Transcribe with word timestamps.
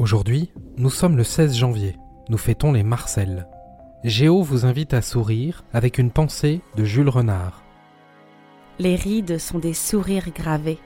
Aujourd'hui, 0.00 0.50
nous 0.78 0.88
sommes 0.88 1.18
le 1.18 1.24
16 1.24 1.54
janvier. 1.54 1.94
Nous 2.30 2.38
fêtons 2.38 2.72
les 2.72 2.82
Marcel. 2.82 3.46
Géo 4.02 4.40
vous 4.40 4.64
invite 4.64 4.94
à 4.94 5.02
sourire 5.02 5.62
avec 5.74 5.98
une 5.98 6.10
pensée 6.10 6.62
de 6.74 6.84
Jules 6.84 7.10
Renard. 7.10 7.62
Les 8.78 8.96
rides 8.96 9.36
sont 9.36 9.58
des 9.58 9.74
sourires 9.74 10.30
gravés. 10.34 10.78